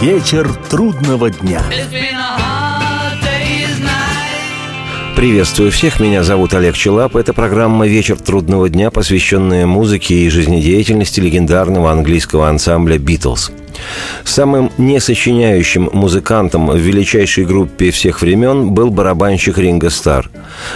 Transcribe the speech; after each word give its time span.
Вечер 0.00 0.50
трудного 0.70 1.28
дня. 1.28 1.62
Приветствую 5.14 5.70
всех, 5.70 6.00
меня 6.00 6.22
зовут 6.22 6.54
Олег 6.54 6.74
Челап. 6.74 7.16
Это 7.16 7.34
программа 7.34 7.86
«Вечер 7.86 8.18
трудного 8.18 8.70
дня», 8.70 8.90
посвященная 8.90 9.66
музыке 9.66 10.14
и 10.14 10.30
жизнедеятельности 10.30 11.20
легендарного 11.20 11.92
английского 11.92 12.48
ансамбля 12.48 12.96
«Битлз». 12.96 13.52
Самым 14.24 14.70
несочиняющим 14.78 15.90
музыкантом 15.92 16.68
в 16.68 16.76
величайшей 16.76 17.44
группе 17.44 17.90
всех 17.90 18.22
времен 18.22 18.70
был 18.70 18.90
барабанщик 18.90 19.58
Ринго 19.58 19.90
Стар. 19.90 20.30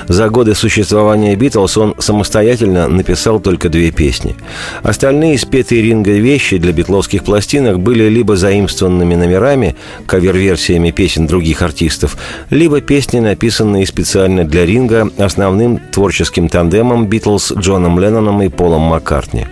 За 0.09 0.29
годы 0.29 0.55
существования 0.55 1.37
Битлз 1.37 1.77
он 1.77 1.95
самостоятельно 1.99 2.89
написал 2.89 3.41
только 3.41 3.69
две 3.69 3.91
песни. 3.91 4.35
Остальные 4.82 5.39
спетые 5.39 5.82
Ринго 5.82 6.13
вещи 6.13 6.59
для 6.59 6.73
битловских 6.73 7.25
пластинок 7.25 7.81
были 7.81 8.09
либо 8.09 8.37
заимствованными 8.37 9.14
номерами, 9.14 9.77
кавер-версиями 10.07 10.91
песен 10.91 11.27
других 11.27 11.63
артистов, 11.63 12.17
либо 12.50 12.81
песни, 12.81 13.21
написанные 13.21 13.86
специально 13.86 14.45
для 14.45 14.64
Ринга 14.64 15.11
основным 15.18 15.81
творческим 15.93 16.49
тандемом 16.49 17.07
Битлз 17.07 17.53
Джоном 17.53 17.99
Ленноном 17.99 18.43
и 18.43 18.49
Полом 18.49 18.82
Маккартни. 18.82 19.46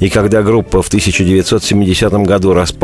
И 0.00 0.08
когда 0.08 0.42
группа 0.42 0.82
в 0.82 0.88
1970 0.88 2.12
году 2.26 2.52
распалась, 2.54 2.83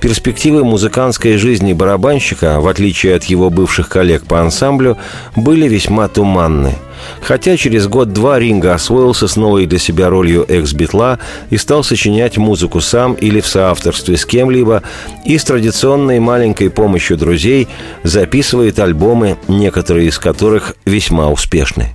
перспективы 0.00 0.64
музыкантской 0.64 1.36
жизни 1.36 1.72
барабанщика, 1.72 2.60
в 2.60 2.68
отличие 2.68 3.14
от 3.14 3.24
его 3.24 3.50
бывших 3.50 3.88
коллег 3.88 4.24
по 4.24 4.40
ансамблю, 4.40 4.96
были 5.36 5.68
весьма 5.68 6.08
туманны. 6.08 6.74
Хотя 7.22 7.56
через 7.56 7.86
год-два 7.86 8.38
Ринга 8.38 8.74
освоился 8.74 9.28
с 9.28 9.36
новой 9.36 9.66
для 9.66 9.78
себя 9.78 10.10
ролью 10.10 10.44
экс-битла 10.48 11.18
и 11.50 11.56
стал 11.56 11.82
сочинять 11.82 12.36
музыку 12.36 12.80
сам 12.80 13.14
или 13.14 13.40
в 13.40 13.46
соавторстве 13.46 14.16
с 14.16 14.26
кем-либо, 14.26 14.82
и 15.24 15.38
с 15.38 15.44
традиционной 15.44 16.20
маленькой 16.20 16.70
помощью 16.70 17.16
друзей 17.16 17.68
записывает 18.02 18.78
альбомы, 18.78 19.36
некоторые 19.48 20.08
из 20.08 20.18
которых 20.18 20.74
весьма 20.84 21.30
успешны. 21.30 21.94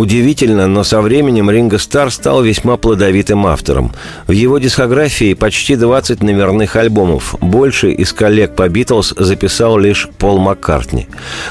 Удивительно, 0.00 0.66
но 0.66 0.82
со 0.82 1.02
временем 1.02 1.50
Ринго 1.50 1.76
Стар 1.76 2.10
стал 2.10 2.42
весьма 2.42 2.78
плодовитым 2.78 3.46
автором. 3.46 3.92
В 4.26 4.30
его 4.30 4.56
дискографии 4.56 5.34
почти 5.34 5.76
20 5.76 6.22
номерных 6.22 6.74
альбомов. 6.76 7.34
Больше 7.42 7.92
из 7.92 8.14
коллег 8.14 8.56
по 8.56 8.66
Битлз 8.66 9.12
записал 9.18 9.76
лишь 9.76 10.08
Пол 10.16 10.38
Маккартни. 10.38 11.06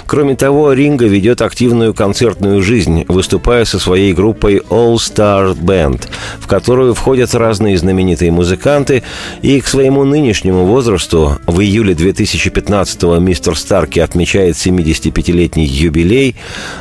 Кроме 0.08 0.36
того, 0.36 0.73
Ринго 0.73 1.06
ведет 1.06 1.44
активную 1.44 1.94
концертную 1.94 2.64
жизнь, 2.64 3.06
выступая 3.08 3.66
со 3.66 3.78
своей 3.78 4.14
группой 4.14 4.63
All 4.72 4.95
Star 4.95 5.56
Band, 5.56 6.08
в 6.39 6.47
которую 6.47 6.95
входят 6.95 7.36
разные 7.36 7.78
знаменитые 7.78 8.31
музыканты, 8.31 9.03
и 9.44 9.61
к 9.61 9.67
своему 9.67 10.06
нынешнему 10.06 10.66
возрасту 10.66 11.38
в 11.45 11.61
июле 11.61 11.94
2015-го 11.94 13.19
мистер 13.19 13.56
Старки 13.56 14.00
отмечает 14.00 14.56
75-летний 14.56 15.67
юбилей. 15.67 16.36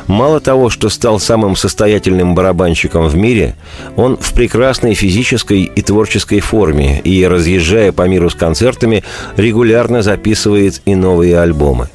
Мало 0.07 0.39
того, 0.39 0.71
что 0.71 0.89
стал 0.89 1.19
самым 1.19 1.55
состоятельным 1.59 2.35
барабанщиком 2.35 3.07
в 3.07 3.15
мире, 3.15 3.55
он 3.95 4.17
в 4.17 4.33
прекрасной 4.33 4.93
физической 4.93 5.63
и 5.63 5.81
творческой 5.81 6.39
форме 6.39 6.99
и, 7.03 7.25
разъезжая 7.25 7.91
по 7.91 8.07
миру 8.07 8.29
с 8.29 8.35
концертами, 8.35 9.03
регулярно 9.37 10.01
записывает 10.01 10.81
и 10.85 10.95
новые 10.95 11.39
альбомы. 11.39 11.89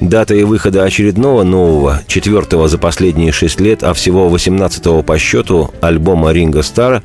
Датой 0.00 0.44
выхода 0.44 0.84
очередного 0.84 1.44
нового, 1.44 2.00
четвертого 2.06 2.68
за 2.68 2.78
последние 2.78 3.32
шесть 3.32 3.60
лет, 3.60 3.82
а 3.82 3.94
всего 3.94 4.28
восемнадцатого 4.28 5.02
по 5.02 5.18
счету 5.18 5.72
альбома 5.80 6.32
Ринга 6.32 6.62
Стара 6.62 7.02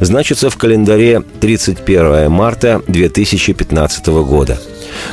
значится 0.00 0.50
в 0.50 0.56
календаре 0.56 1.22
31 1.40 2.30
марта 2.30 2.82
2015 2.88 4.06
года– 4.06 4.58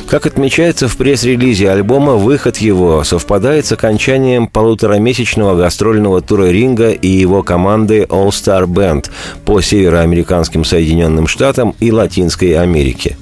как 0.08 0.26
отмечается 0.26 0.88
в 0.88 0.96
пресс-релизе 0.96 1.70
альбома, 1.70 2.14
выход 2.14 2.58
его 2.58 3.04
совпадает 3.04 3.66
с 3.66 3.72
окончанием 3.72 4.46
полуторамесячного 4.46 5.56
гастрольного 5.56 6.20
тура 6.20 6.50
Ринга 6.50 6.90
и 6.90 7.08
его 7.08 7.42
команды 7.42 8.06
All 8.08 8.28
Star 8.28 8.66
Band 8.66 9.10
по 9.44 9.60
североамериканским 9.60 10.64
Соединенным 10.64 11.26
Штатам 11.26 11.74
и 11.80 11.92
Латинской 11.92 12.58
Америке. 12.58 13.16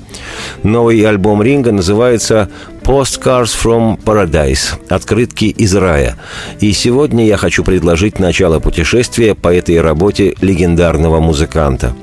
Новый 0.62 1.00
альбом 1.03 1.43
Ринга 1.43 1.72
называется 1.72 2.49
«Postcards 2.83 3.50
from 3.62 3.99
Paradise»– 4.03 4.75
«Открытки 4.89 5.47
из 5.47 5.75
рая». 5.75 6.16
И 6.61 6.72
сегодня 6.72 7.27
я 7.27 7.37
хочу 7.37 7.65
предложить 7.65 8.19
начало 8.19 8.61
путешествия 8.61 9.34
по 9.34 9.53
этой 9.53 9.81
работе 9.81 10.34
легендарного 10.41 11.21
музыканта. 11.21 11.95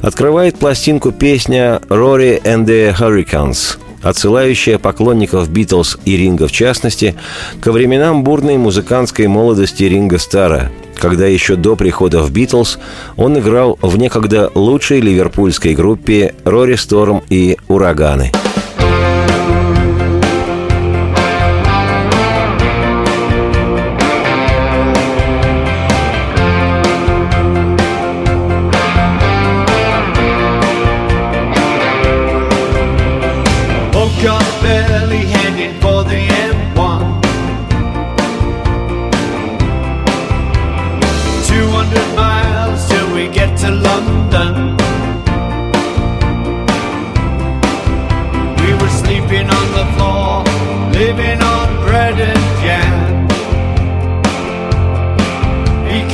Открывает 0.00 0.56
пластинку 0.56 1.12
песня 1.12 1.80
«Rory 1.88 2.42
and 2.42 2.64
the 2.64 2.94
Hurricanes», 2.96 3.78
отсылающая 4.02 4.78
поклонников 4.78 5.48
Битлз 5.50 5.98
и 6.04 6.16
Ринга 6.16 6.46
в 6.46 6.52
частности 6.52 7.14
ко 7.60 7.72
временам 7.72 8.24
бурной 8.24 8.56
музыкантской 8.56 9.26
молодости 9.26 9.84
Ринга 9.84 10.18
Стара, 10.18 10.70
когда 10.96 11.26
еще 11.26 11.56
до 11.56 11.76
прихода 11.76 12.22
в 12.22 12.30
Битлз 12.30 12.78
он 13.16 13.38
играл 13.38 13.78
в 13.80 13.96
некогда 13.96 14.50
лучшей 14.54 15.00
ливерпульской 15.00 15.74
группе 15.74 16.34
Рори 16.44 16.76
Сторм 16.76 17.22
и 17.28 17.56
Ураганы– 17.68 18.32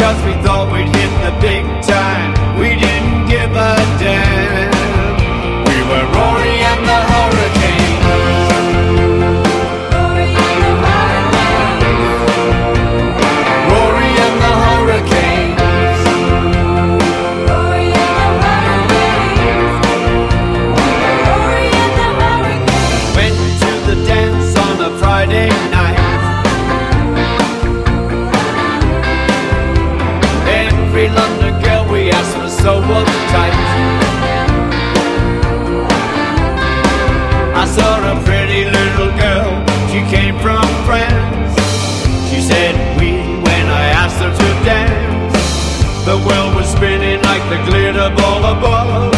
Cause 0.07 0.25
we 0.25 0.35
thought 0.35 0.73
we'd 0.73 0.87
hit 0.87 1.13
the 1.25 1.33
big 1.41 1.65
time. 1.83 2.61
We 2.61 2.77
didn't 2.79 3.27
give 3.27 3.51
a 3.51 3.75
damn. 3.99 4.66
glitter 47.67 48.11
ball 48.15 48.45
above. 48.45 49.16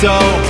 so 0.00 0.49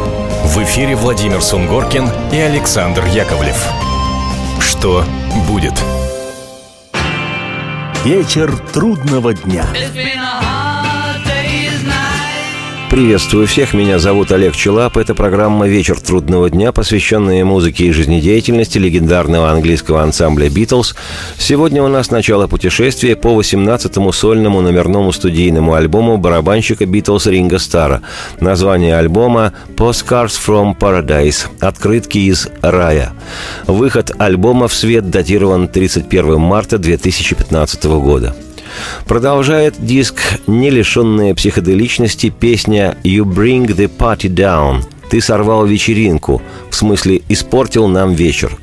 В 0.43 0.63
эфире 0.63 0.95
Владимир 0.95 1.41
Сунгоркин 1.41 2.09
и 2.31 2.37
Александр 2.37 3.05
Яковлев. 3.05 3.63
Что 4.59 5.05
будет? 5.47 5.73
Вечер 8.03 8.51
трудного 8.73 9.33
дня. 9.33 9.65
Приветствую 12.91 13.47
всех, 13.47 13.73
меня 13.73 13.99
зовут 13.99 14.33
Олег 14.33 14.53
Челап. 14.53 14.97
Это 14.97 15.15
программа 15.15 15.65
«Вечер 15.65 15.97
трудного 15.97 16.49
дня», 16.49 16.73
посвященная 16.73 17.45
музыке 17.45 17.85
и 17.85 17.91
жизнедеятельности 17.93 18.79
легендарного 18.79 19.49
английского 19.49 20.03
ансамбля 20.03 20.49
«Битлз». 20.49 20.93
Сегодня 21.37 21.81
у 21.83 21.87
нас 21.87 22.11
начало 22.11 22.47
путешествия 22.47 23.15
по 23.15 23.29
18-му 23.29 24.11
сольному 24.11 24.59
номерному 24.59 25.13
студийному 25.13 25.73
альбому 25.75 26.17
барабанщика 26.17 26.85
«Битлз» 26.85 27.27
Ринга 27.27 27.59
Стара. 27.59 28.01
Название 28.41 28.97
альбома 28.97 29.53
«Postcards 29.77 30.37
from 30.45 30.77
Paradise»– 30.77 31.45
«Открытки 31.61 32.17
из 32.17 32.49
рая». 32.61 33.13
Выход 33.67 34.11
альбома 34.17 34.67
в 34.67 34.73
свет 34.73 35.09
датирован 35.09 35.69
31 35.69 36.41
марта 36.41 36.77
2015 36.77 37.85
года. 37.85 38.35
Продолжает 39.05 39.75
диск 39.79 40.21
не 40.47 40.69
лишенная 40.69 41.33
психоделичности 41.33 42.29
песня 42.29 42.97
«You 43.03 43.23
Bring 43.23 43.67
the 43.67 43.89
Party 43.89 44.29
Down», 44.29 44.83
«Ты 45.09 45.21
сорвал 45.21 45.65
вечеринку», 45.65 46.41
в 46.71 46.75
смысле 46.75 47.21
«испортил 47.29 47.87
нам 47.87 48.13
вечер», 48.13 48.57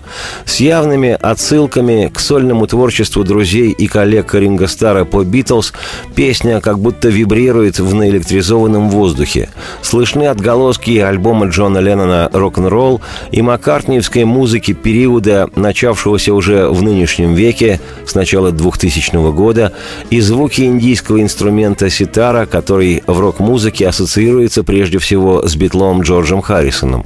с 0.44 0.60
явными 0.60 1.16
отсылками 1.20 2.10
к 2.12 2.18
сольному 2.18 2.66
творчеству 2.66 3.22
друзей 3.22 3.70
и 3.70 3.86
коллег 3.86 4.34
Ринга 4.34 4.66
Стара 4.66 5.04
по 5.04 5.22
«Битлз» 5.22 5.72
песня 6.14 6.60
как 6.60 6.78
будто 6.78 7.08
вибрирует 7.08 7.78
в 7.78 7.94
наэлектризованном 7.94 8.88
воздухе. 8.90 9.50
Слышны 9.82 10.24
отголоски 10.24 10.98
альбома 10.98 11.46
Джона 11.46 11.78
Леннона 11.78 12.30
«Рок-н-ролл» 12.32 13.00
и 13.30 13.42
маккартниевской 13.42 14.24
музыки 14.24 14.72
периода, 14.72 15.48
начавшегося 15.54 16.32
уже 16.32 16.68
в 16.68 16.82
нынешнем 16.82 17.34
веке, 17.34 17.80
с 18.06 18.14
начала 18.14 18.52
2000 18.52 19.32
года, 19.32 19.72
и 20.10 20.20
звуки 20.20 20.62
индийского 20.62 21.20
инструмента 21.20 21.90
ситара, 21.90 22.46
который 22.46 23.02
в 23.06 23.20
рок-музыке 23.20 23.86
ассоциируется 23.86 24.64
прежде 24.64 24.98
всего 24.98 25.46
с 25.46 25.54
битлом 25.56 26.02
Джорджем 26.02 26.40
Харрисоном. 26.40 27.04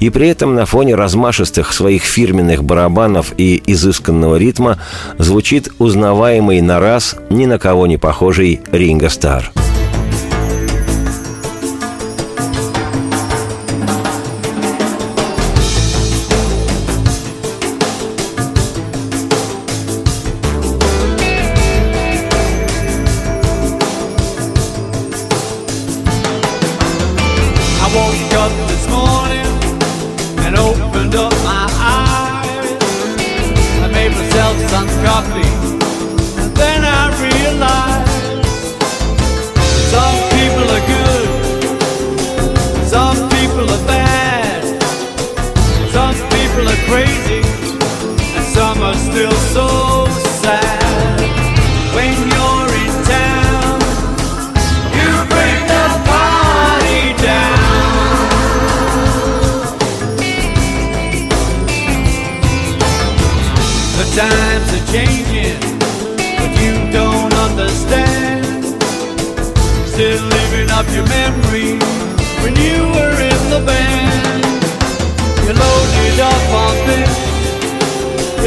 И 0.00 0.10
при 0.10 0.28
этом 0.28 0.39
на 0.46 0.66
фоне 0.66 0.94
размашистых 0.94 1.72
своих 1.72 2.02
фирменных 2.02 2.64
барабанов 2.64 3.32
и 3.36 3.62
изысканного 3.66 4.36
ритма 4.36 4.78
звучит 5.18 5.70
узнаваемый 5.78 6.60
на 6.60 6.80
раз 6.80 7.16
ни 7.30 7.46
на 7.46 7.58
кого 7.58 7.86
не 7.86 7.96
похожий 7.96 8.60
Ринго 8.72 9.08
Стар. 9.08 9.52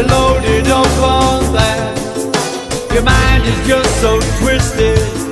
you're 0.04 0.18
loaded 0.18 0.68
up 0.68 0.88
on 1.02 1.54
that. 1.54 2.90
Your 2.94 3.04
mind 3.04 3.44
is 3.44 3.68
just 3.68 4.02
so 4.02 4.20
twisted. 4.40 5.23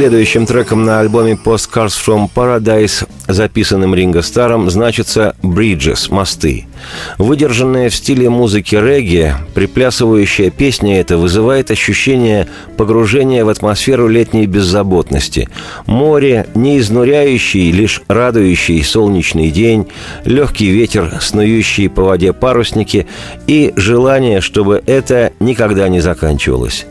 Следующим 0.00 0.46
треком 0.46 0.86
на 0.86 1.00
альбоме 1.00 1.32
Postcards 1.32 1.88
from 1.88 2.30
Paradise, 2.34 3.06
записанным 3.28 3.94
Ринго 3.94 4.22
Старом, 4.22 4.70
значится 4.70 5.36
«Bridges»— 5.42 6.08
«Мосты». 6.10 6.69
Выдержанная 7.18 7.90
в 7.90 7.94
стиле 7.94 8.30
музыки 8.30 8.74
регги, 8.74 9.34
приплясывающая 9.54 10.50
песня 10.50 11.00
эта 11.00 11.16
вызывает 11.16 11.70
ощущение 11.70 12.46
погружения 12.76 13.44
в 13.44 13.48
атмосферу 13.48 14.08
летней 14.08 14.46
беззаботности. 14.46 15.48
Море, 15.86 16.46
не 16.54 16.78
изнуряющий, 16.78 17.70
лишь 17.72 18.02
радующий 18.08 18.82
солнечный 18.82 19.50
день, 19.50 19.86
легкий 20.24 20.70
ветер, 20.70 21.18
снующие 21.20 21.90
по 21.90 22.02
воде 22.02 22.32
парусники 22.32 23.06
и 23.46 23.72
желание, 23.76 24.40
чтобы 24.40 24.82
это 24.86 25.32
никогда 25.40 25.88
не 25.88 26.00
заканчивалось. 26.00 26.86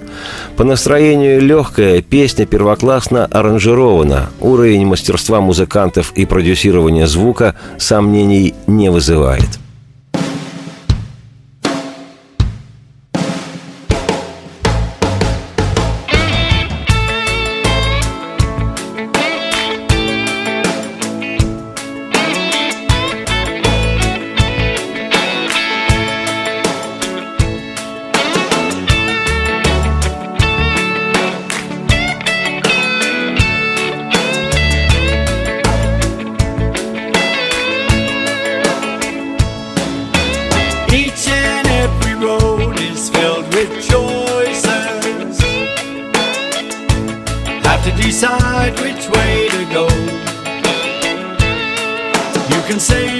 По 0.57 0.63
настроению 0.63 1.41
легкая, 1.41 2.01
песня 2.01 2.45
первоклассно 2.45 3.25
аранжирована, 3.25 4.29
уровень 4.41 4.85
мастерства 4.85 5.39
музыкантов 5.41 6.11
и 6.15 6.25
продюсирования 6.25 7.07
звука 7.07 7.55
сомнений 7.77 8.53
не 8.67 8.91
вызывает. 8.91 9.47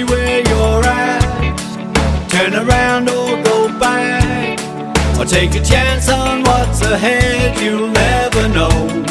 where 0.04 0.40
you're 0.48 0.84
at. 0.84 2.28
Turn 2.30 2.54
around 2.54 3.08
or 3.08 3.42
go 3.42 3.68
back. 3.78 4.58
Or 5.18 5.24
take 5.24 5.54
a 5.54 5.62
chance 5.62 6.08
on 6.08 6.42
what's 6.44 6.80
ahead, 6.82 7.60
you'll 7.60 7.88
never 7.88 8.48
know. 8.48 9.09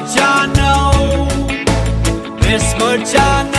much 0.00 0.16
I 0.16 0.46
know. 0.56 1.26
This 2.40 2.74
much 2.78 3.14
I 3.14 3.42
know. 3.42 3.51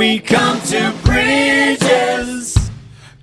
we 0.00 0.18
come 0.18 0.58
to 0.62 0.94
bridges. 1.04 2.56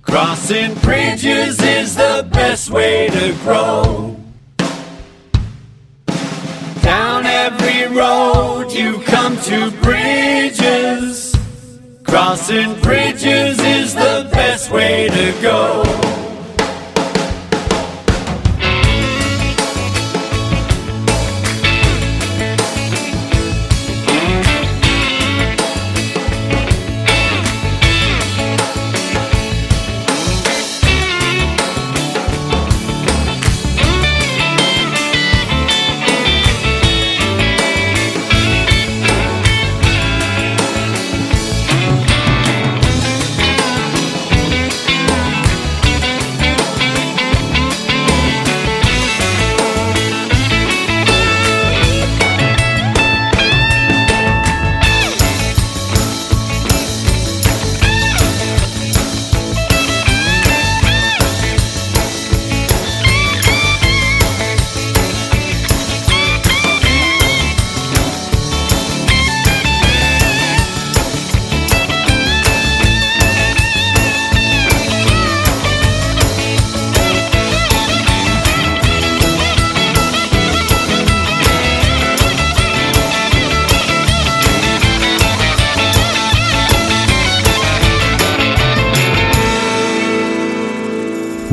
Crossing 0.00 0.76
bridges 0.76 1.60
is 1.60 1.96
the 1.96 2.24
best 2.30 2.70
way 2.70 3.08
to 3.08 3.32
grow. 3.42 4.16
Down 6.80 7.26
every 7.26 7.88
road 7.88 8.70
you 8.70 9.00
come 9.00 9.36
to 9.38 9.72
bridges. 9.82 11.34
Crossing 12.04 12.80
bridges 12.80 13.58
is 13.58 13.92
the 13.96 14.30
best 14.32 14.70
way 14.70 15.08
to 15.08 15.42
go. 15.42 16.17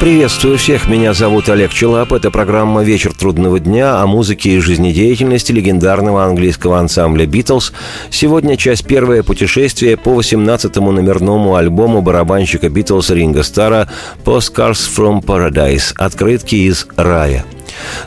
Приветствую 0.00 0.58
всех, 0.58 0.88
меня 0.88 1.12
зовут 1.12 1.48
Олег 1.48 1.72
Челап. 1.72 2.12
Это 2.12 2.30
программа 2.30 2.84
«Вечер 2.84 3.12
трудного 3.12 3.58
дня» 3.58 4.00
о 4.00 4.06
музыке 4.06 4.50
и 4.50 4.60
жизнедеятельности 4.60 5.50
легендарного 5.50 6.24
английского 6.24 6.78
ансамбля 6.78 7.26
«Битлз». 7.26 7.72
Сегодня 8.08 8.56
часть 8.56 8.86
первая 8.86 9.24
путешествие 9.24 9.96
по 9.96 10.10
18-му 10.10 10.92
номерному 10.92 11.56
альбому 11.56 12.00
барабанщика 12.00 12.68
«Битлз» 12.68 13.10
Ринга 13.10 13.42
Стара 13.42 13.88
«Postcards 14.24 14.88
from 14.88 15.20
Paradise»– 15.20 15.92
«Открытки 15.96 16.54
из 16.54 16.86
рая». 16.94 17.44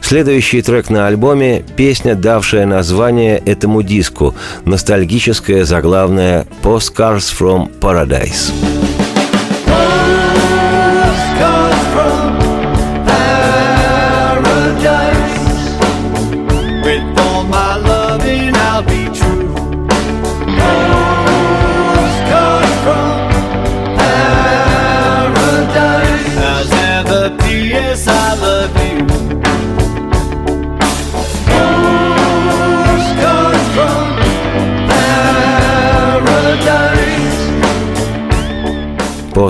Следующий 0.01 0.61
трек 0.61 0.89
на 0.89 1.07
альбоме– 1.07 1.65
песня, 1.75 2.15
давшая 2.15 2.65
название 2.65 3.37
этому 3.45 3.83
диску, 3.83 4.33
ностальгическая 4.63 5.65
заглавная 5.65 6.47
«Postcards 6.63 7.35
from 7.37 7.69
Paradise». 7.81 8.53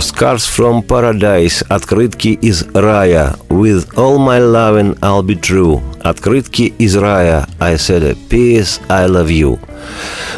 Postcards 0.02 0.48
from 0.48 0.82
Paradise. 0.82 1.64
Открытки 1.70 2.30
из 2.30 2.66
рая. 2.74 3.36
With 3.50 3.88
all 3.96 4.18
my 4.18 4.40
loving 4.40 4.98
I'll 5.02 5.22
be 5.22 5.40
true. 5.40 5.80
Открытки 6.02 6.74
из 6.80 6.96
рая. 6.96 7.48
I 7.60 7.76
said 7.76 8.02
a 8.04 8.16
peace, 8.16 8.82
I 8.90 9.06
love 9.06 9.28
you. 9.28 9.60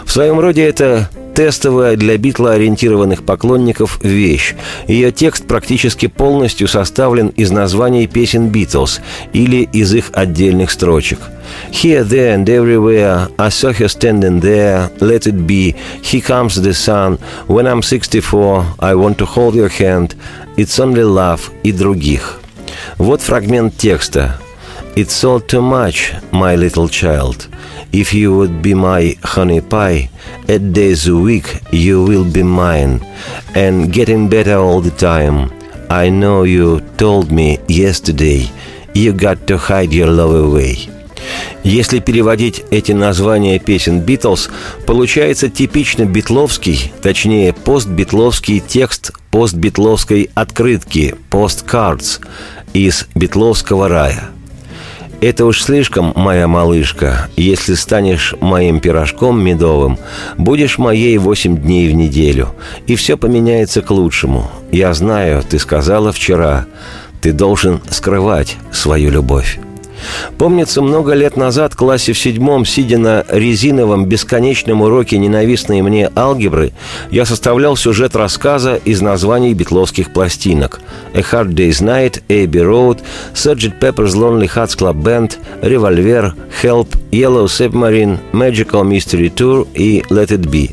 В 0.04 0.12
своем 0.12 0.42
роде 0.42 0.64
это 0.68 1.10
тестовая 1.36 1.96
для 1.96 2.18
битла 2.18 2.54
ориентированных 2.54 3.24
поклонников 3.24 4.00
вещь. 4.04 4.56
Ее 4.88 5.12
текст 5.12 5.46
практически 5.46 6.08
полностью 6.08 6.68
составлен 6.68 7.28
из 7.30 7.52
названий 7.52 8.08
песен 8.08 8.50
Битлз 8.50 9.02
или 9.34 9.68
из 9.72 9.94
их 9.94 10.12
отдельных 10.14 10.72
строчек. 10.72 11.20
Here, 11.72 12.04
there 12.04 12.36
and 12.36 12.46
everywhere, 12.48 13.30
I 13.38 13.50
saw 13.50 13.74
her 13.74 13.88
standing 13.88 14.40
there, 14.40 14.90
let 15.00 15.28
it 15.28 15.46
be, 15.46 15.76
here 16.02 16.22
comes 16.22 16.56
the 16.56 16.74
sun, 16.74 17.20
when 17.48 17.68
I'm 17.68 17.82
64, 17.82 18.66
I 18.80 18.96
want 18.96 19.18
to 19.18 19.26
hold 19.26 19.56
your 19.56 19.70
hand, 19.70 20.16
it's 20.56 20.80
only 20.80 21.04
love 21.04 21.52
и 21.64 21.72
других. 21.72 22.40
Вот 22.98 23.22
фрагмент 23.22 23.78
текста. 23.78 24.40
It's 24.96 25.24
all 25.24 25.40
too 25.40 25.64
much, 25.64 26.14
my 26.32 26.56
little 26.56 26.88
child. 26.88 27.48
If 27.92 28.14
you 28.14 28.38
would 28.38 28.62
be 28.62 28.76
my 28.76 29.18
honey 29.24 29.60
pie, 29.60 30.12
eight 30.48 30.72
days 30.72 31.08
a 31.08 31.16
week 31.16 31.62
you 31.72 32.04
will 32.04 32.24
be 32.24 32.44
mine, 32.44 33.02
and 33.56 33.92
getting 33.92 34.30
better 34.30 34.58
all 34.58 34.82
the 34.82 34.92
time. 34.92 35.50
I 35.90 36.10
know 36.12 36.44
you 36.44 36.82
told 36.98 37.32
me 37.32 37.58
yesterday 37.68 38.46
you 38.94 39.14
got 39.14 39.48
to 39.48 39.58
hide 39.58 39.92
your 39.92 40.12
love 40.12 40.36
away. 40.36 40.78
Если 41.64 42.00
переводить 42.00 42.64
эти 42.70 42.92
названия 42.92 43.58
песен 43.58 44.00
Битлз, 44.00 44.52
получается 44.86 45.50
типично 45.50 46.06
битловский, 46.06 46.94
точнее 47.02 47.52
постбитловский 47.52 48.60
текст 48.60 49.12
постбитловской 49.32 50.30
открытки 50.36 51.16
«Postcards» 51.32 52.20
из 52.74 53.08
битловского 53.16 53.88
рая– 53.90 54.26
это 55.22 55.46
уж 55.46 55.62
слишком, 55.62 56.14
моя 56.16 56.48
малышка. 56.48 57.30
Если 57.36 57.76
станешь 57.76 58.36
моим 58.42 58.80
пирожком 58.80 59.42
медовым, 59.42 59.98
будешь 60.38 60.78
моей 60.78 61.18
восемь 61.18 61.58
дней 61.58 61.90
в 61.90 61.94
неделю. 61.94 62.50
И 62.88 62.96
все 62.96 63.18
поменяется 63.18 63.82
к 63.82 63.92
лучшему. 63.92 64.50
Я 64.72 64.94
знаю, 64.94 65.44
ты 65.44 65.60
сказала 65.60 66.12
вчера, 66.12 66.66
ты 67.22 67.32
должен 67.32 67.82
скрывать 67.90 68.58
свою 68.72 69.12
любовь. 69.12 69.60
Помнится, 70.38 70.82
много 70.82 71.14
лет 71.14 71.38
назад 71.38 71.74
в 71.74 71.78
классе 71.78 72.14
в 72.14 72.20
седьмом, 72.20 72.66
сидя 72.66 72.98
на 72.98 73.26
резиновом 73.30 74.06
бесконечном 74.06 74.82
уроке 74.82 75.18
ненавистной 75.18 75.82
мне 75.82 76.10
алгебры, 76.16 76.72
я 77.12 77.26
составлял 77.26 77.76
сюжет 77.76 78.16
рассказа 78.16 78.76
из 78.76 79.02
названий 79.02 79.54
битловских 79.54 80.12
пластинок 80.12 80.82
«A 81.14 81.20
Hard 81.20 81.54
Day's 81.54 81.82
Night», 81.82 82.22
«Abbey 82.28 82.64
Road», 82.64 83.00
«Sgt. 83.34 83.80
Pepper's 83.80 84.16
Lonely 84.16 84.50
Hearts 84.54 84.78
Club 84.78 85.02
Band», 85.02 85.38
«Revolver», 85.62 86.34
«Help», 86.62 86.90
«Yellow 87.12 87.46
Submarine», 87.46 88.18
«Magical 88.32 88.84
Mystery 88.84 89.34
Tour» 89.34 89.68
и 89.74 90.04
«Let 90.10 90.28
It 90.28 90.50
Be». 90.50 90.72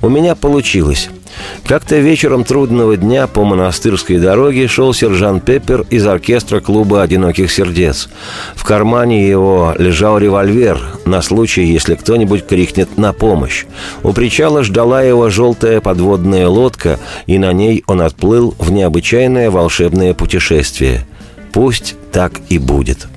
У 0.00 0.08
меня 0.08 0.34
получилось– 0.34 1.10
Как-то 1.66 1.96
вечером 1.96 2.44
трудного 2.44 2.96
дня 2.96 3.26
по 3.26 3.44
монастырской 3.44 4.18
дороге 4.18 4.68
шел 4.68 4.94
сержант 4.94 5.44
Пеппер 5.44 5.84
из 5.90 6.06
оркестра 6.06 6.60
клуба 6.60 7.02
«Одиноких 7.02 7.50
сердец». 7.50 8.08
В 8.54 8.64
кармане 8.64 9.28
его 9.28 9.74
лежал 9.78 10.18
револьвер 10.18 10.80
на 11.04 11.22
случай, 11.22 11.64
если 11.64 11.94
кто-нибудь 11.94 12.46
крикнет 12.46 12.96
«на 12.96 13.12
помощь». 13.12 13.66
У 14.02 14.12
причала 14.12 14.62
ждала 14.62 15.02
его 15.02 15.28
желтая 15.30 15.80
подводная 15.80 16.48
лодка, 16.48 16.98
и 17.26 17.38
на 17.38 17.52
ней 17.52 17.84
он 17.86 18.00
отплыл 18.00 18.54
в 18.58 18.70
необычайное 18.70 19.50
волшебное 19.50 20.14
путешествие. 20.14 21.04
Пусть 21.52 21.96
так 22.12 22.32
и 22.48 22.58
будет. 22.58 23.08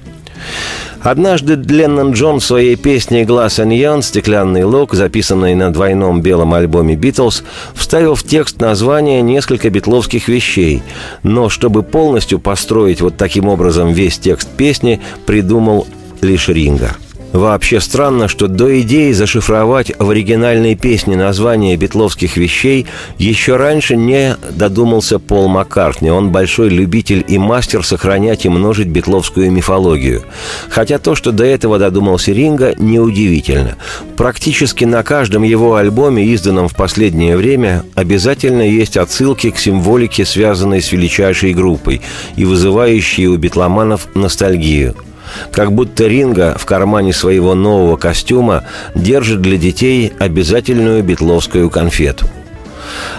Однажды 1.01 1.55
Леннон 1.55 2.11
Джон 2.11 2.39
в 2.39 2.45
своей 2.45 2.75
песне 2.75 3.23
«Глаз 3.23 3.59
Аньян» 3.59 4.03
«Стеклянный 4.03 4.63
лог», 4.63 4.93
записанной 4.93 5.55
на 5.55 5.73
двойном 5.73 6.21
белом 6.21 6.53
альбоме 6.53 6.95
«Битлз», 6.95 7.43
вставил 7.73 8.15
в 8.15 8.23
текст 8.23 8.59
название 8.59 9.21
несколько 9.21 9.69
битловских 9.69 10.27
вещей, 10.27 10.83
но 11.23 11.49
чтобы 11.49 11.81
полностью 11.81 12.39
построить 12.39 13.01
вот 13.01 13.17
таким 13.17 13.47
образом 13.47 13.91
весь 13.93 14.19
текст 14.19 14.47
песни, 14.49 15.01
придумал 15.25 15.87
лишь 16.21 16.49
Ринга– 16.49 16.95
Вообще 17.33 17.79
странно, 17.79 18.27
что 18.27 18.47
до 18.47 18.81
идеи 18.81 19.13
зашифровать 19.13 19.91
в 19.97 20.09
оригинальной 20.09 20.75
песне 20.75 21.15
название 21.15 21.77
битловских 21.77 22.35
вещей 22.35 22.87
еще 23.17 23.55
раньше 23.55 23.95
не 23.95 24.35
додумался 24.51 25.17
Пол 25.17 25.47
Маккартни. 25.47 26.11
Он 26.11 26.29
большой 26.29 26.69
любитель 26.69 27.23
и 27.25 27.37
мастер 27.37 27.85
сохранять 27.85 28.45
и 28.45 28.49
множить 28.49 28.89
битловскую 28.89 29.49
мифологию. 29.49 30.23
Хотя 30.69 30.99
то, 30.99 31.15
что 31.15 31.31
до 31.31 31.45
этого 31.45 31.79
додумался 31.79 32.33
Ринга, 32.33 32.75
неудивительно. 32.77 33.75
Практически 34.17 34.83
на 34.83 35.01
каждом 35.03 35.43
его 35.43 35.75
альбоме, 35.75 36.25
изданном 36.25 36.67
в 36.67 36.75
последнее 36.75 37.37
время, 37.37 37.83
обязательно 37.95 38.61
есть 38.61 38.97
отсылки 38.97 39.51
к 39.51 39.57
символике, 39.57 40.25
связанной 40.25 40.81
с 40.81 40.91
величайшей 40.91 41.53
группой 41.53 42.01
и 42.35 42.43
вызывающие 42.43 43.29
у 43.29 43.37
битломанов 43.37 44.07
ностальгию– 44.15 44.95
как 45.51 45.71
будто 45.71 46.07
Ринга 46.07 46.55
в 46.57 46.65
кармане 46.65 47.13
своего 47.13 47.55
нового 47.55 47.97
костюма 47.97 48.63
держит 48.95 49.41
для 49.41 49.57
детей 49.57 50.13
обязательную 50.19 51.03
битловскую 51.03 51.69
конфету. 51.69 52.25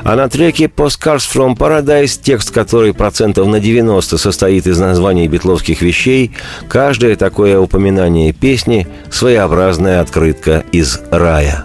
А 0.05 0.16
на 0.16 0.29
треке 0.29 0.64
«Postcards 0.64 1.27
from 1.33 1.57
Paradise», 1.57 2.20
текст 2.20 2.51
который 2.51 2.92
процентов 2.92 3.46
на 3.46 3.61
90 3.61 4.18
состоит 4.18 4.66
из 4.66 4.79
названий 4.79 5.29
битловских 5.29 5.81
вещей, 5.81 6.33
каждое 6.68 7.16
такое 7.16 7.59
упоминание 7.59 8.33
песни– 8.33 8.87
своеобразная 9.11 10.01
открытка 10.01 10.64
из 10.72 11.01
рая. 11.11 11.64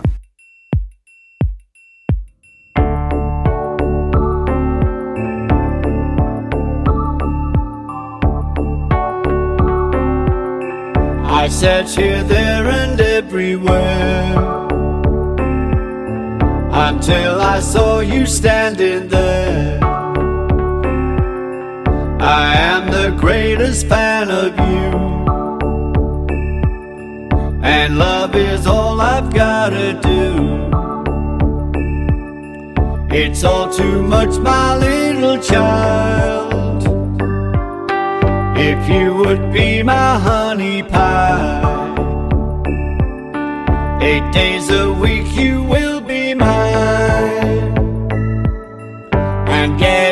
I 11.40 11.50
sat 11.50 11.88
here, 11.88 12.24
there, 12.24 12.68
and 12.68 13.00
everywhere 13.00 14.34
until 16.90 17.40
I 17.40 17.60
saw 17.60 18.00
you 18.00 18.26
standing 18.26 19.08
there. 19.08 19.80
I 22.20 22.56
am 22.56 22.90
the 22.90 23.16
greatest 23.22 23.86
fan 23.86 24.32
of 24.32 24.58
you, 24.58 24.90
and 27.62 28.00
love 28.00 28.36
is 28.36 28.66
all 28.66 29.00
I've 29.00 29.32
gotta 29.32 29.94
do. 30.02 30.26
It's 33.16 33.44
all 33.44 33.70
too 33.72 34.02
much, 34.02 34.40
my 34.40 34.76
little 34.76 35.38
child. 35.38 36.37
If 38.80 38.90
you 38.90 39.14
would 39.16 39.52
be 39.52 39.84
my 39.84 40.20
honey 40.20 40.84
pie, 40.84 41.96
eight 44.02 44.32
days 44.32 44.70
a 44.70 44.94
week 44.94 45.28
you 45.36 45.64
will 45.64 46.00
be 46.02 46.34
mine, 46.34 47.76
and 49.58 49.80
getting 49.80 50.07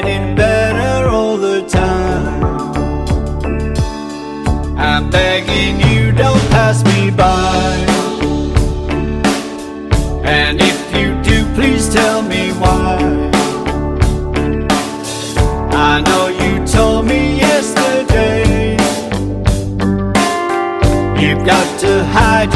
hide 22.17 22.54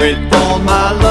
With 0.00 0.16
all 0.32 0.58
my 0.60 0.92
loving, 0.92 1.09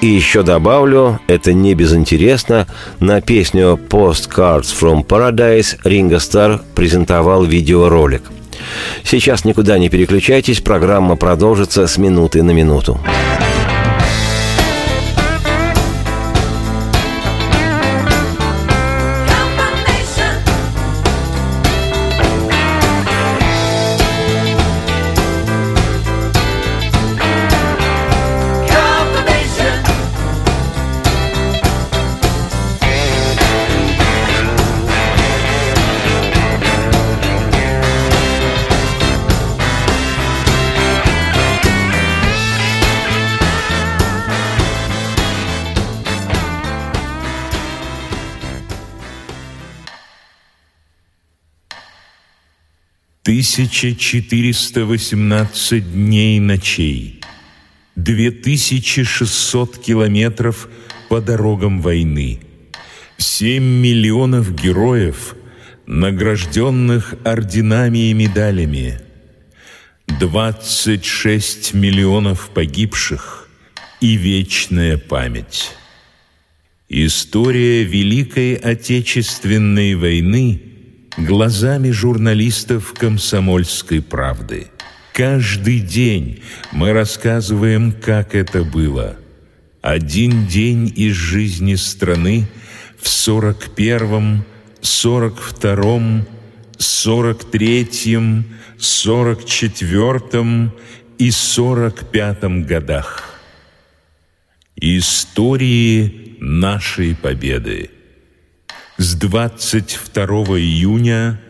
и 0.00 0.06
еще 0.06 0.42
добавлю, 0.42 1.20
это 1.26 1.52
не 1.52 1.74
безинтересно, 1.74 2.66
на 3.00 3.20
песню 3.20 3.78
«Postcards 3.88 4.72
from 4.78 5.06
Paradise» 5.06 5.78
Ринго 5.84 6.18
Стар 6.18 6.60
презентовал 6.74 7.44
видеоролик. 7.44 8.22
Сейчас 9.04 9.44
никуда 9.44 9.78
не 9.78 9.88
переключайтесь, 9.88 10.60
программа 10.60 11.16
продолжится 11.16 11.86
с 11.86 11.98
минуты 11.98 12.42
на 12.42 12.50
минуту. 12.50 13.00
1418 53.30 55.92
дней 55.92 56.38
и 56.38 56.40
ночей, 56.40 57.20
2600 57.94 59.78
километров 59.78 60.68
по 61.08 61.20
дорогам 61.20 61.80
войны, 61.80 62.40
7 63.18 63.62
миллионов 63.62 64.52
героев, 64.52 65.36
награжденных 65.86 67.14
орденами 67.24 68.10
и 68.10 68.14
медалями, 68.14 68.98
26 70.08 71.72
миллионов 71.72 72.50
погибших 72.52 73.48
и 74.00 74.16
вечная 74.16 74.98
память. 74.98 75.76
История 76.88 77.84
Великой 77.84 78.56
Отечественной 78.56 79.94
войны– 79.94 80.62
глазами 81.16 81.90
журналистов 81.90 82.94
«Комсомольской 82.96 84.00
правды». 84.02 84.68
Каждый 85.12 85.80
день 85.80 86.42
мы 86.72 86.92
рассказываем, 86.92 87.92
как 87.92 88.34
это 88.34 88.62
было. 88.64 89.16
Один 89.82 90.46
день 90.46 90.92
из 90.94 91.14
жизни 91.14 91.74
страны 91.74 92.46
в 92.98 93.06
41-м, 93.06 94.44
42-м, 94.80 96.26
43-м, 96.78 98.44
44-м 98.78 100.72
и 101.18 101.28
45-м 101.28 102.64
годах. 102.64 103.24
Истории 104.76 106.36
нашей 106.40 107.14
победы. 107.14 107.90
С 109.02 109.14
22 109.14 110.26
июня 110.58 111.40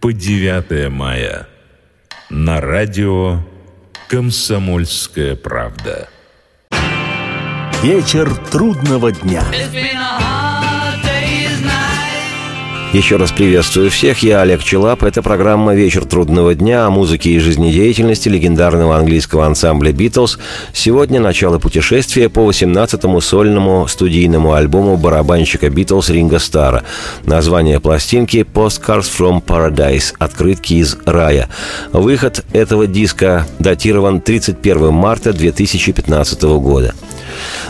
по 0.00 0.12
9 0.12 0.90
мая 0.90 1.46
на 2.28 2.60
радио 2.60 3.38
«Комсомольская 4.08 5.36
правда». 5.36 6.08
Вечер 7.84 8.34
трудного 8.50 9.12
дня. 9.12 9.44
Еще 12.94 13.16
раз 13.16 13.32
приветствую 13.32 13.90
всех, 13.90 14.22
я 14.22 14.40
Олег 14.40 14.62
Челап. 14.64 15.02
Это 15.02 15.20
программа 15.20 15.74
«Вечер 15.74 16.06
трудного 16.06 16.54
дня» 16.54 16.86
о 16.86 16.90
музыке 16.90 17.28
и 17.28 17.38
жизнедеятельности 17.38 18.30
легендарного 18.30 18.96
английского 18.96 19.44
ансамбля 19.44 19.92
«Битлз». 19.92 20.38
Сегодня 20.72 21.20
начало 21.20 21.58
путешествия 21.58 22.30
по 22.30 22.48
18-му 22.48 23.20
сольному 23.20 23.86
студийному 23.86 24.54
альбому 24.54 24.96
барабанщика 24.96 25.68
«Битлз» 25.68 26.08
Ринга 26.08 26.38
Стара. 26.38 26.82
Название 27.26 27.78
пластинки 27.78 28.38
«Postcards 28.38 29.10
from 29.14 29.44
Paradise»– 29.44 30.14
«Открытки 30.18 30.74
из 30.74 30.96
рая». 31.04 31.50
Выход 31.92 32.42
этого 32.54 32.86
диска 32.86 33.46
датирован 33.58 34.22
31 34.22 34.94
марта 34.94 35.34
2015 35.34 36.42
года. 36.42 36.94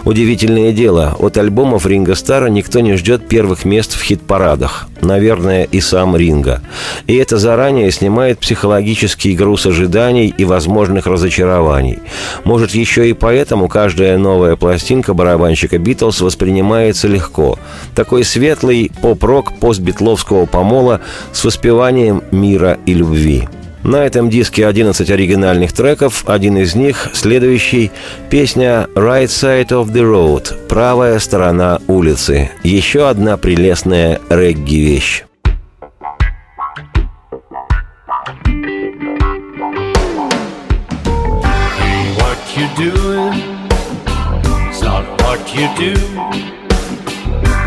Удивительное 0.04 0.72
дело, 0.72 1.16
от 1.18 1.36
альбомов 1.36 1.86
Ринга 1.86 2.14
Стара 2.14 2.48
никто 2.48 2.80
не 2.80 2.94
ждет 2.96 3.28
первых 3.28 3.64
мест 3.64 3.94
в 3.94 4.02
хит-парадах. 4.02 4.88
Наверное, 5.00 5.64
и 5.64 5.80
сам 5.80 6.16
Ринга. 6.16 6.60
И 7.06 7.14
это 7.14 7.38
заранее 7.38 7.90
снимает 7.90 8.38
психологический 8.40 9.34
груз 9.34 9.66
ожиданий 9.66 10.34
и 10.36 10.44
возможных 10.44 11.06
разочарований. 11.06 12.00
Может, 12.44 12.72
еще 12.72 13.08
и 13.08 13.12
поэтому 13.12 13.68
каждая 13.68 14.18
новая 14.18 14.56
пластинка 14.56 15.14
барабанщика 15.14 15.78
Битлз 15.78 16.20
воспринимается 16.20 17.08
легко. 17.08 17.58
Такой 17.94 18.24
светлый 18.24 18.90
поп-рок 19.00 19.58
постбитловского 19.58 20.46
помола 20.46 21.00
с 21.32 21.44
воспеванием 21.44 22.22
мира 22.30 22.78
и 22.86 22.94
любви. 22.94 23.48
На 23.84 24.04
этом 24.04 24.28
диске 24.28 24.66
11 24.66 25.08
оригинальных 25.10 25.72
треков, 25.72 26.24
один 26.26 26.58
из 26.58 26.74
них, 26.74 27.10
следующий, 27.14 27.90
песня 28.28 28.88
«Right 28.94 29.26
Side 29.26 29.68
of 29.68 29.92
the 29.92 30.02
Road»– 30.02 30.66
«Правая 30.68 31.18
сторона 31.18 31.80
улицы». 31.86 32.50
Еще 32.62 33.08
одна 33.08 33.36
прелестная 33.36 34.20
регги-вещь. 34.28 35.24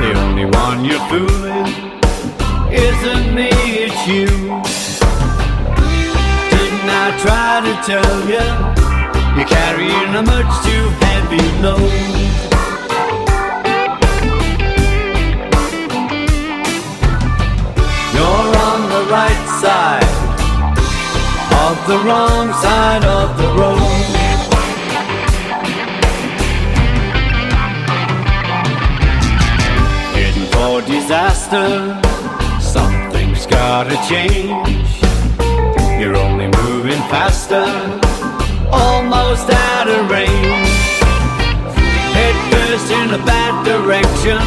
The 0.01 0.13
only 0.15 0.45
one 0.45 0.85
you're 0.85 0.99
fooling 1.09 1.67
isn't 2.71 3.35
me, 3.35 3.49
it's 3.51 4.07
you. 4.07 4.70
I 7.11 7.17
try 7.17 7.59
to 7.67 7.73
tell 7.83 8.19
you, 8.21 8.47
you're 9.35 9.45
carrying 9.45 10.15
a 10.15 10.21
much 10.21 10.51
too 10.63 10.85
heavy 11.03 11.43
load. 11.61 11.81
You're 18.15 18.51
on 18.69 18.81
the 18.95 19.03
right 19.11 19.43
side 19.59 20.11
of 21.67 21.75
the 21.85 21.97
wrong 22.07 22.53
side 22.53 23.03
of 23.03 23.35
the 23.37 23.49
road. 23.59 24.07
Heading 30.15 30.49
for 30.53 30.81
disaster, 30.81 31.99
something's 32.61 33.45
gotta 33.47 33.97
change. 34.07 35.00
Faster, 37.31 37.63
almost 38.73 39.49
out 39.49 39.87
of 39.87 40.11
range. 40.11 40.67
Head 42.11 42.35
first 42.51 42.91
in 42.91 43.13
a 43.13 43.23
bad 43.25 43.63
direction, 43.63 44.43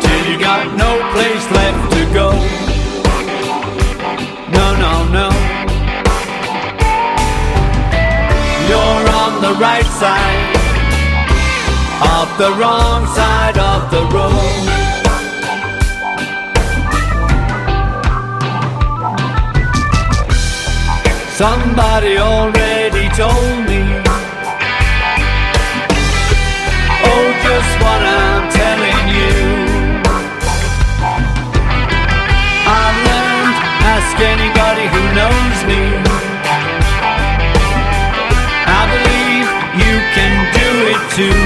till 0.00 0.22
you 0.32 0.38
got 0.40 0.64
no 0.78 0.90
place 1.12 1.44
left 1.52 1.92
to 1.92 2.02
go. 2.14 2.30
No, 4.56 4.66
no, 4.80 4.94
no. 5.12 5.28
You're 8.70 9.06
on 9.22 9.32
the 9.42 9.54
right 9.60 9.90
side 10.00 10.56
of 12.16 12.26
the 12.38 12.50
wrong 12.58 13.06
side 13.14 13.58
of 13.58 13.90
the 13.90 14.04
road. 14.16 14.73
Somebody 21.34 22.16
already 22.16 23.08
told 23.08 23.66
me. 23.66 23.82
Oh, 27.10 27.26
just 27.42 27.72
what 27.82 28.00
I'm 28.06 28.46
telling 28.54 29.02
you. 29.18 29.34
I 32.70 32.86
learned, 33.06 33.56
ask 33.94 34.14
anybody 34.14 34.86
who 34.94 35.02
knows 35.18 35.58
me. 35.66 35.82
I 38.70 38.82
believe 38.94 39.48
you 39.82 39.94
can 40.14 40.34
do 40.54 40.68
it 40.92 41.02
too. 41.16 41.43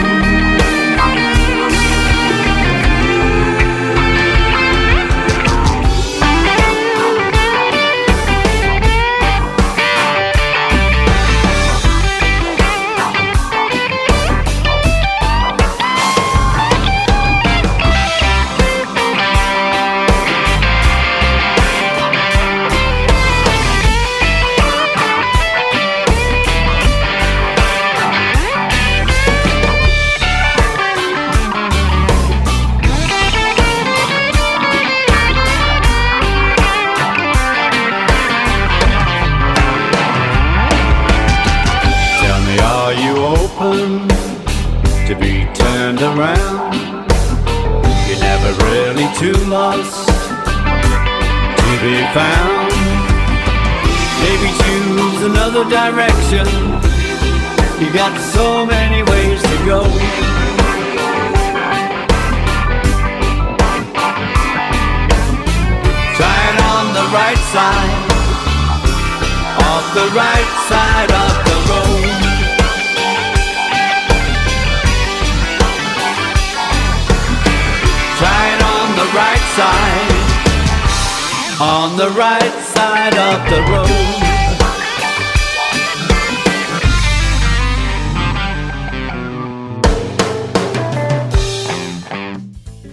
Direction. 55.69 56.47
You 57.81 57.93
got 57.93 58.19
so 58.19 58.67
many 58.67 59.03
ways 59.03 59.43
to 59.43 59.57
go. 59.65 59.83
Try 66.19 66.39
it 66.51 66.59
on 66.75 66.85
the 66.95 67.07
right 67.15 67.43
side 67.53 68.09
off 69.61 69.95
the 69.95 70.09
right 70.17 70.51
side 70.71 71.13
of 71.25 71.33
the 71.49 71.59
road. 71.71 72.19
Try 78.19 78.43
it 78.55 78.62
on 78.75 78.89
the 79.01 79.09
right 79.21 79.47
side, 79.59 80.12
on 81.61 81.89
the 81.97 82.11
right 82.11 82.57
side 82.75 83.16
of 83.16 83.39
the 83.51 83.61
road. 83.73 84.38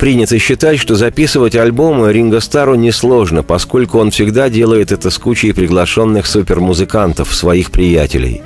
Принято 0.06 0.38
считать, 0.38 0.78
что 0.78 0.94
записывать 0.94 1.56
альбомы 1.56 2.14
Ринго 2.14 2.40
Стару 2.40 2.76
несложно, 2.76 3.42
поскольку 3.42 3.98
он 3.98 4.12
всегда 4.12 4.50
делает 4.50 4.92
это 4.92 5.10
с 5.10 5.18
кучей 5.18 5.52
приглашенных 5.52 6.28
супермузыкантов, 6.28 7.34
своих 7.34 7.72
приятелей. 7.72 8.44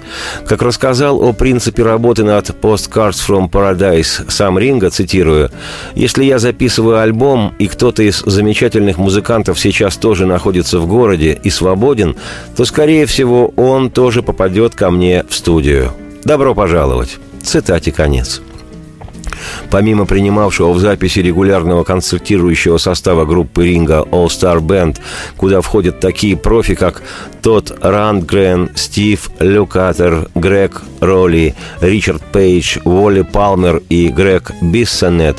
Как 0.47 0.61
рассказал 0.61 1.21
о 1.21 1.33
принципе 1.33 1.83
работы 1.83 2.23
над 2.23 2.49
Postcards 2.61 3.19
from 3.27 3.49
Paradise 3.49 4.31
сам 4.31 4.57
Ринго, 4.57 4.89
цитирую, 4.89 5.51
«Если 5.95 6.23
я 6.23 6.39
записываю 6.39 6.99
альбом, 6.99 7.53
и 7.59 7.67
кто-то 7.67 8.03
из 8.03 8.19
замечательных 8.25 8.97
музыкантов 8.97 9.59
сейчас 9.59 9.97
тоже 9.97 10.25
находится 10.25 10.79
в 10.79 10.87
городе 10.87 11.37
и 11.43 11.49
свободен, 11.49 12.15
то, 12.55 12.63
скорее 12.63 13.05
всего, 13.05 13.51
он 13.57 13.91
тоже 13.91 14.23
попадет 14.23 14.75
ко 14.75 14.91
мне 14.91 15.25
в 15.27 15.35
студию. 15.35 15.91
Добро 16.23 16.55
пожаловать». 16.55 17.17
Цитате 17.43 17.91
конец. 17.91 18.39
Помимо 19.69 20.05
принимавшего 20.05 20.71
в 20.71 20.79
записи 20.79 21.19
регулярного 21.19 21.83
концертирующего 21.83 22.77
состава 22.77 23.25
группы 23.25 23.65
Ринга 23.65 24.05
All 24.11 24.27
Star 24.27 24.59
Band, 24.59 24.97
куда 25.37 25.61
входят 25.61 25.99
такие 25.99 26.35
профи, 26.35 26.75
как 26.75 27.01
Тодд 27.41 27.71
Рандгрен, 27.81 28.69
Стив 28.75 29.29
Люкатер, 29.39 30.27
Грег 30.35 30.81
Ролли, 30.99 31.55
Ричард 31.81 32.21
Пейдж, 32.21 32.77
Уолли 32.83 33.21
Палмер 33.21 33.81
и 33.89 34.09
Грег 34.09 34.51
Биссонет, 34.61 35.37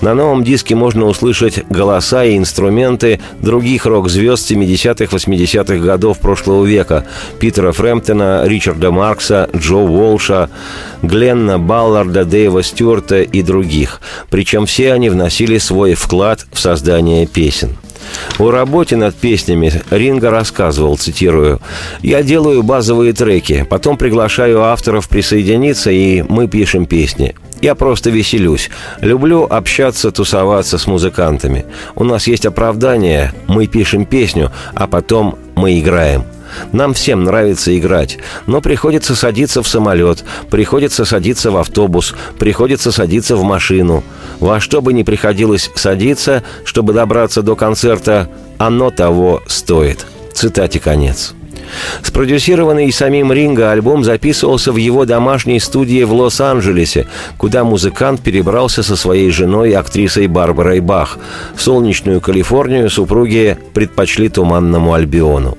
на 0.00 0.14
новом 0.14 0.44
диске 0.44 0.74
можно 0.74 1.06
услышать 1.06 1.64
голоса 1.68 2.24
и 2.24 2.36
инструменты 2.36 3.20
других 3.40 3.86
рок-звезд 3.86 4.50
70-х, 4.50 5.14
80-х 5.14 5.76
годов 5.76 6.18
прошлого 6.18 6.64
века 6.64 7.04
Питера 7.38 7.72
Фрэмптона, 7.72 8.44
Ричарда 8.46 8.90
Маркса, 8.90 9.50
Джо 9.54 9.76
Уолша, 9.76 10.48
Гленна 11.02 11.58
Балларда, 11.58 12.24
Дэйва 12.24 12.62
Стюарта 12.62 13.22
и 13.22 13.41
других. 13.42 14.00
Причем 14.30 14.66
все 14.66 14.92
они 14.92 15.10
вносили 15.10 15.58
свой 15.58 15.94
вклад 15.94 16.46
в 16.52 16.58
создание 16.58 17.26
песен. 17.26 17.76
О 18.38 18.50
работе 18.50 18.96
над 18.96 19.14
песнями 19.14 19.72
Ринга 19.90 20.30
рассказывал, 20.30 20.96
цитирую, 20.96 21.60
«Я 22.02 22.22
делаю 22.22 22.62
базовые 22.62 23.12
треки, 23.12 23.66
потом 23.68 23.96
приглашаю 23.96 24.62
авторов 24.62 25.08
присоединиться, 25.08 25.90
и 25.90 26.22
мы 26.22 26.48
пишем 26.48 26.86
песни. 26.86 27.34
Я 27.60 27.76
просто 27.76 28.10
веселюсь. 28.10 28.70
Люблю 29.00 29.44
общаться, 29.44 30.10
тусоваться 30.10 30.78
с 30.78 30.88
музыкантами. 30.88 31.64
У 31.94 32.02
нас 32.02 32.26
есть 32.26 32.44
оправдание, 32.44 33.32
мы 33.46 33.68
пишем 33.68 34.04
песню, 34.04 34.50
а 34.74 34.88
потом 34.88 35.38
мы 35.54 35.78
играем. 35.78 36.24
Нам 36.72 36.94
всем 36.94 37.24
нравится 37.24 37.76
играть, 37.76 38.18
но 38.46 38.60
приходится 38.60 39.14
садиться 39.14 39.62
в 39.62 39.68
самолет, 39.68 40.24
приходится 40.50 41.04
садиться 41.04 41.50
в 41.50 41.56
автобус, 41.56 42.14
приходится 42.38 42.92
садиться 42.92 43.36
в 43.36 43.42
машину. 43.42 44.02
Во 44.40 44.60
что 44.60 44.80
бы 44.80 44.92
ни 44.92 45.02
приходилось 45.02 45.70
садиться, 45.74 46.42
чтобы 46.64 46.92
добраться 46.92 47.42
до 47.42 47.56
концерта, 47.56 48.28
оно 48.58 48.90
того 48.90 49.42
стоит. 49.46 50.06
Цитате 50.32 50.80
конец. 50.80 51.34
Спродюсированный 52.02 52.92
самим 52.92 53.32
Ринго 53.32 53.70
альбом 53.70 54.04
записывался 54.04 54.72
в 54.72 54.76
его 54.76 55.04
домашней 55.04 55.60
студии 55.60 56.02
в 56.02 56.12
Лос-Анджелесе, 56.12 57.06
куда 57.38 57.64
музыкант 57.64 58.20
перебрался 58.20 58.82
со 58.82 58.96
своей 58.96 59.30
женой, 59.30 59.72
актрисой 59.72 60.26
Барбарой 60.26 60.80
Бах. 60.80 61.18
Солнечную 61.56 62.20
Калифорнию 62.20 62.90
супруги 62.90 63.56
предпочли 63.74 64.28
туманному 64.28 64.94
Альбиону. 64.94 65.56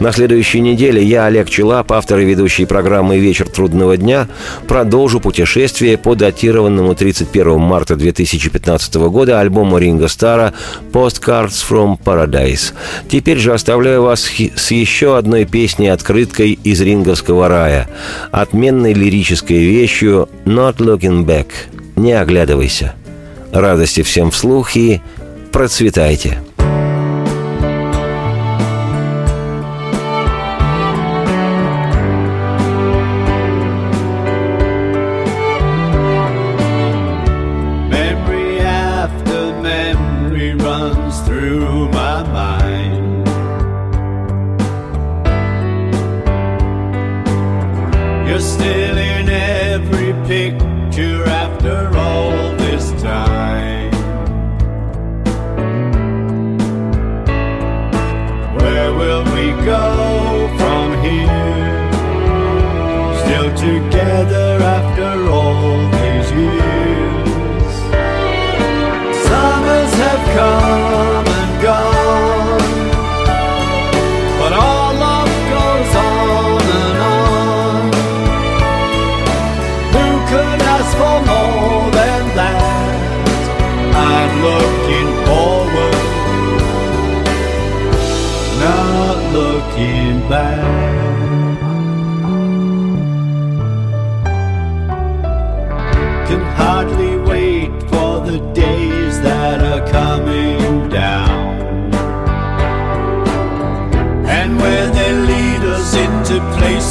На 0.00 0.12
следующей 0.12 0.60
неделе 0.60 1.02
я, 1.02 1.26
Олег 1.26 1.48
Челап, 1.50 1.92
автор 1.92 2.18
и 2.20 2.24
ведущий 2.24 2.64
программы 2.64 3.18
«Вечер 3.18 3.48
трудного 3.48 3.96
дня», 3.96 4.28
продолжу 4.66 5.20
путешествие 5.20 5.98
по 5.98 6.14
датированному 6.14 6.94
31 6.94 7.58
марта 7.58 7.96
2015 7.96 8.94
года 8.94 9.40
альбому 9.40 9.78
Ринга 9.78 10.08
Стара 10.08 10.52
«Postcards 10.92 11.64
from 11.68 11.98
Paradise». 12.02 12.72
Теперь 13.08 13.38
же 13.38 13.52
оставляю 13.52 14.02
вас 14.02 14.30
с 14.56 14.70
еще 14.70 15.16
одной 15.16 15.44
песней-открыткой 15.44 16.52
из 16.52 16.80
ринговского 16.80 17.48
рая, 17.48 17.88
отменной 18.30 18.92
лирической 18.92 19.58
вещью 19.58 20.28
«Not 20.44 20.76
Looking 20.76 21.24
Back»– 21.24 21.46
«Не 21.96 22.12
оглядывайся». 22.12 22.94
Радости 23.52 24.02
всем 24.02 24.30
вслух 24.30 24.76
и 24.76 25.02
процветайте! 25.52 26.38
After 64.62 65.28
all 65.28 65.90
these 65.90 66.30
years. 66.30 67.74
Summers 69.26 69.92
have 70.04 70.24
come 70.38 71.26
and 71.40 71.52
gone, 71.62 72.60
but 74.38 74.52
our 74.52 74.94
love 75.06 75.32
goes 75.56 75.92
on 76.10 76.62
and 76.80 76.98
on. 77.18 77.82
Who 79.94 80.06
could 80.30 80.60
ask 80.74 80.90
for 80.96 81.18
more 81.32 81.90
than 81.98 82.22
that? 82.40 82.94
I'm 84.10 84.32
looking 84.48 85.10
forward, 85.26 86.04
not 88.62 89.16
looking 89.32 90.28
back. 90.28 90.91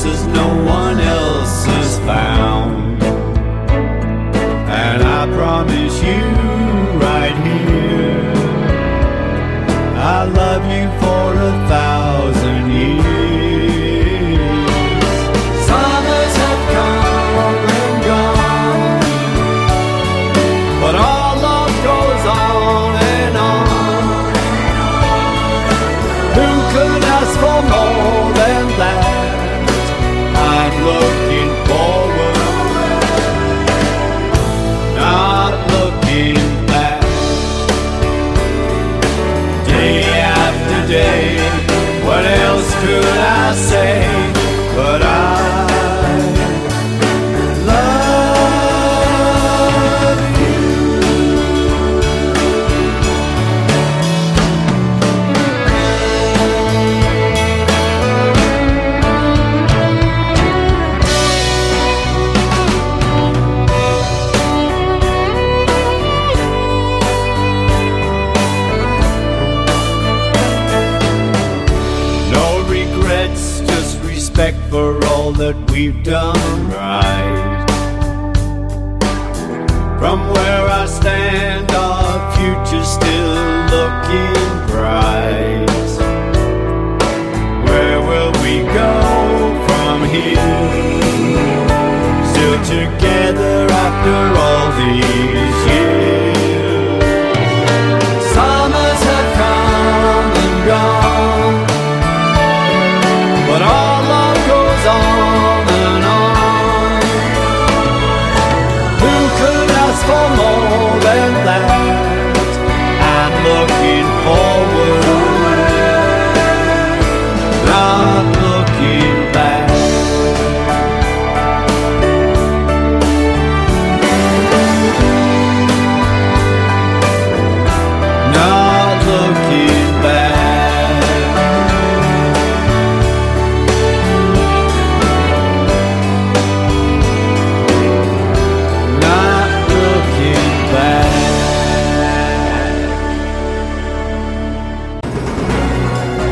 Places 0.02 0.26
no 0.28 0.48
one 0.66 1.00
else 1.00 1.66
has 1.66 2.00
found. 2.00 3.04
And 3.04 5.04
I 5.04 5.28
promise 5.36 6.04
you 6.04 6.41